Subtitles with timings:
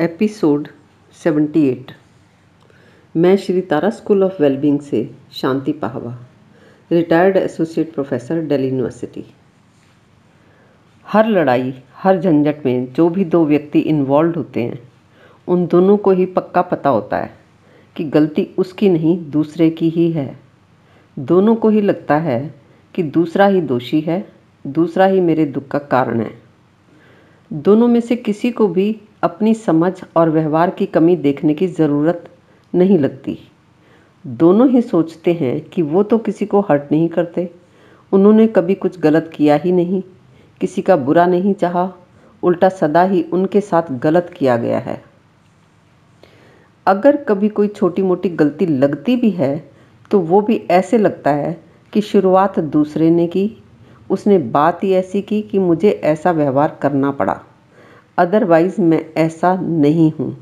[0.00, 0.68] Episode
[1.24, 1.76] 78
[3.16, 6.18] मैं Shri Tara school of wellbeing से Shanti Pahwa,
[6.92, 9.24] retired associate professor Delhi university.
[11.06, 14.92] हर लड़ाई, हर झंझट में जो भी दो व्यक्ति इन्वॉल्व होते हैं,
[15.48, 17.34] उन दोनों को ही पक्का पता होता है
[17.96, 20.38] कि गलती उसकी नहीं, दूसरे की ही है।
[21.18, 22.54] दोनों को ही लगता है
[22.94, 24.32] कि दूसरा ही दोषी है,
[24.66, 26.42] दूसरा ही मेरे दुख का कारण है।
[27.52, 32.28] दोनों में से किसी को भी अपनी समझ और व्यवहार की कमी देखने की ज़रूरत
[32.72, 33.38] नहीं लगती।
[34.24, 37.48] दोनों ही सोचते हैं कि वो तो किसी को हर्ट नहीं करते।
[38.12, 40.02] उन्होंने कभी कुछ गलत किया ही नहीं।
[40.60, 41.90] किसी का बुरा नहीं चाहा।
[42.42, 45.02] उल्टा सदा ही उनके साथ गलत किया गया है।
[46.86, 49.56] अगर कभी कोई छोटी मोटी गलती लगती भी है
[50.10, 51.56] तो वो भी ऐसे लगता है
[51.92, 53.50] कि शुरुआत दूसरे ने की।
[54.10, 57.40] उसने बात ही ऐसी की कि मुझे ऐसा व्यवहार करना पड़ा।
[58.18, 60.36] अदरवाइज़ मैं ऐसा नहीं हूँ।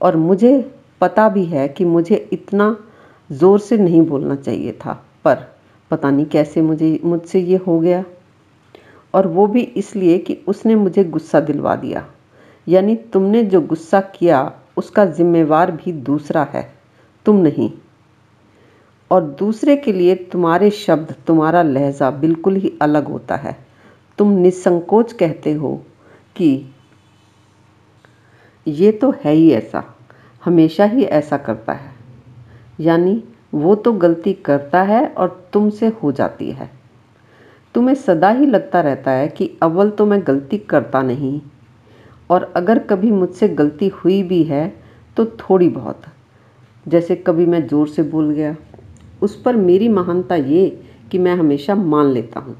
[0.00, 2.76] और मुझे पता भी है कि मुझे इतना
[3.30, 4.92] ज़ोर से नहीं बोलना चाहिए था,
[5.24, 5.36] पर
[5.90, 8.04] पता नहीं कैसे मुझे, मुझसे ये हो गया।
[9.14, 12.06] और वो भी इसलिए कि उसने मुझे गुस्सा दिलवा दिया।
[12.68, 16.72] यानी तुमने जो गुस्सा किया, उसका जिम्मेवार भी दूसरा है,
[17.26, 17.70] तुम नहीं।
[19.10, 23.56] और दूसरे के लिए तुम्हारे शब्द, तुम्हारा लहजा बिल्कुल ही अलग होता है।
[24.18, 25.74] तुम निसंकोच कहते हो
[26.36, 26.74] कि
[28.66, 29.82] ये तो है ही ऐसा,
[30.42, 31.90] हमेशा ही ऐसा करता है।
[32.80, 33.22] यानी
[33.54, 36.70] वो तो गलती करता है और तुमसे हो जाती है।
[37.74, 41.40] तुम्हें सदा ही लगता रहता है कि अव्वल तो मैं गलती करता नहीं,
[42.30, 44.68] और अगर कभी मुझसे गलती हुई भी है
[45.16, 46.02] तो थोड़ी बहुत।
[46.86, 48.54] जैसे कभी मैं ज़ोर से बोल गया,
[49.22, 50.68] उस पर मेरी महानता ये
[51.10, 52.56] कि मैं हमेशा मान लेता हूँ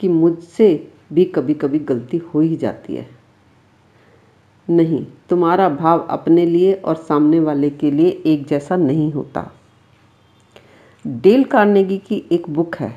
[0.00, 0.68] कि मुझसे
[1.12, 3.06] भी कभी कभी गलती हो ही जाती है।
[4.68, 9.50] नहीं। तुम्हारा भाव अपने लिए और सामने वाले के लिए एक जैसा नहीं होता।
[11.04, 12.92] डेल कार्नेगी की एक बुक है,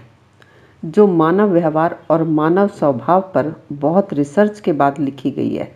[0.84, 5.72] जो मानव व्यवहार और मानव स्वभाव पर बहुत रिसर्च के बाद लिखी गई है।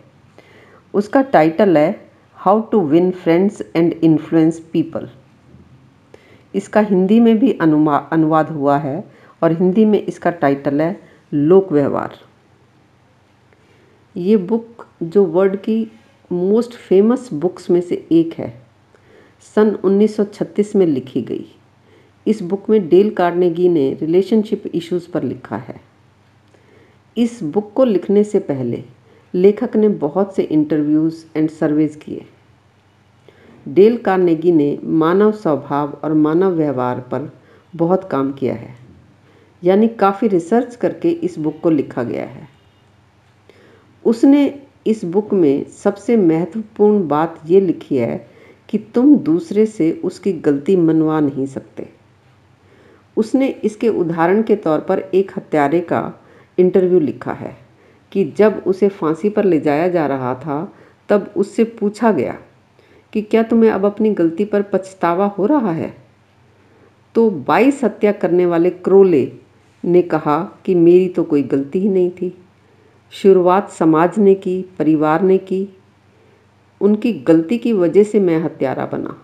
[0.94, 5.08] उसका टाइटल है, how to win friends and influence people.
[6.54, 9.02] इसका हिंदी में भी अनुवाद हुआ है
[9.42, 10.96] और हिंदी में इसका टाइटल है,
[11.32, 12.18] लोक व्यवहार।
[14.16, 15.92] ये बुक जो वर्ल्ड की
[16.32, 18.62] मोस्ट फ़ेमस बुक्स में से एक है।
[19.54, 21.46] सन 1936 में लिखी गई।
[22.26, 25.80] इस बुक में डेल कार्नेगी ने रिलेशनशिप इश्यूज़ पर लिखा है।
[27.16, 28.84] इस बुक को लिखने से पहले
[29.34, 32.26] लेखक ने बहुत से इंटरव्यूज़ एंड सर्वेज किए।
[33.68, 37.32] डेल कार्नेगी ने मानव स्वभाव और मानव व्यवहार पर
[37.76, 38.76] बहुत काम किया है।
[39.64, 42.51] यानी काफ़ी रिसर्च करके इस बुक को लिखा गया है।
[44.04, 48.28] उसने इस बुक में सबसे महत्वपूर्ण बात ये लिखी है
[48.68, 51.88] कि तुम दूसरे से उसकी गलती मनवा नहीं सकते।
[53.16, 56.20] उसने इसके उदाहरण के तौर पर एक हत्यारे का
[56.58, 57.56] इंटरव्यू लिखा है
[58.12, 60.72] कि जब उसे फांसी पर ले जाया जा रहा था,
[61.08, 62.38] तब उससे पूछा गया
[63.12, 65.96] कि क्या तुम्हें अब अपनी गलती पर पछतावा हो रहा है?
[67.14, 69.32] तो बाईस हत्या करने वाले क्रोले
[69.84, 72.41] ने कहा कि मेरी तो कोई गलती ही नहीं थी।
[73.14, 75.68] शुरुआत समाज ने की, परिवार ने की।
[76.80, 79.16] उनकी गलती की वजह से मैं हत्यारा बना।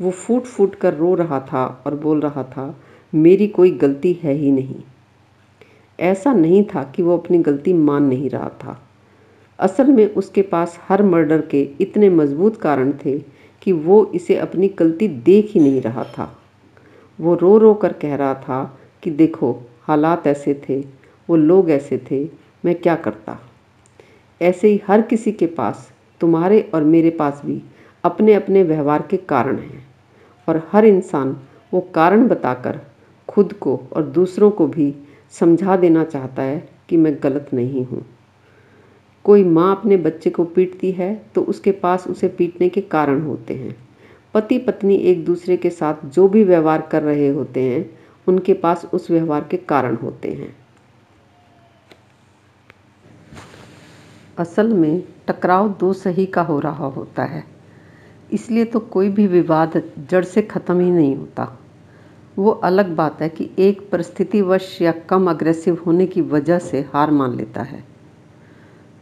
[0.00, 2.80] वो फूट फूट कर रो रहा था और बोल रहा था,
[3.14, 4.74] मेरी कोई गलती है ही नहीं।
[6.00, 8.82] ऐसा नहीं था कि वो अपनी गलती मान नहीं रहा था।
[9.58, 13.18] असल में उसके पास हर मर्डर के इतने मज़बूत कारण थे
[13.62, 16.38] कि वो इसे अपनी गलती देख ही नहीं रहा था।
[17.20, 20.80] वो रो रो कर कह रहा था कि, देखो, हालात ऐसे थे,
[21.30, 23.38] वो लोग ऐसे थे मैं क्या करता?
[24.40, 27.62] ऐसे ही हर किसी के पास, तुम्हारे और मेरे पास भी
[28.04, 29.86] अपने अपने व्यवहार के कारण हैं।
[30.48, 31.36] और हर इंसान
[31.74, 32.80] वो कारण बताकर
[33.28, 34.94] खुद को और दूसरों को भी
[35.30, 38.04] समझा देना चाहता है कि मैं गलत नहीं हूँ।
[39.24, 43.54] कोई माँ अपने बच्चे को पीटती है तो उसके पास उसे पीटने के कारण होते
[43.54, 43.76] हैं।
[44.34, 47.90] पति पत्नी एक दूसरे के साथ जो भी व्यवहार कर रहे होते हैं,
[48.26, 50.54] उनके पास उस व्यवहार के कारण होते हैं।
[54.38, 57.44] असल में टकराव दो सही का हो रहा होता है।
[58.32, 61.52] इसलिए तो कोई भी विवाद जड़ से ख़त्म ही नहीं होता।
[62.36, 67.10] वो अलग बात है कि एक परिस्थितिवश या कम अग्रेसिव होने की वजह से हार
[67.10, 67.82] मान लेता है।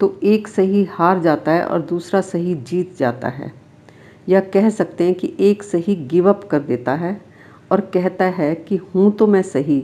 [0.00, 3.52] तो एक सही हार जाता है और दूसरा सही जीत जाता है।
[4.28, 7.20] या कह सकते हैं कि एक सही गिव अप कर देता है
[7.72, 9.80] और कहता है कि हूँ तो मैं सही,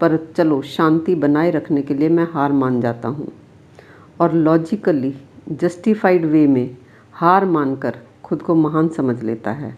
[0.00, 3.32] पर चलो शांति बनाए रखने के लिए मैं हार मान जाता हूँ।
[4.22, 5.14] और लॉजिकली
[5.52, 6.76] जस्टिफाइड वे में
[7.12, 9.76] हार मानकर खुद को महान समझ लेता है।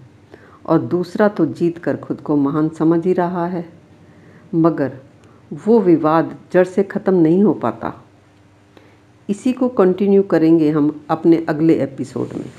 [0.66, 3.64] और दूसरा तो जीत कर खुद को महान समझ ही रहा है।
[4.54, 4.92] मगर
[5.66, 7.92] वो विवाद जड़ से ख़त्म नहीं हो पाता।
[9.28, 12.50] इसी को कंटिन्यू करेंगे हम अपने अगले एपिसोड में।